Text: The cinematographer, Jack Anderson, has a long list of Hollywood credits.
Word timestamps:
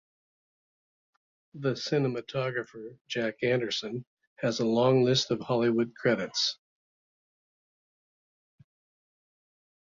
The 1.53 1.73
cinematographer, 1.73 2.97
Jack 3.07 3.43
Anderson, 3.43 4.03
has 4.37 4.59
a 4.59 4.65
long 4.65 5.03
list 5.03 5.29
of 5.29 5.39
Hollywood 5.41 5.93
credits. 5.95 6.57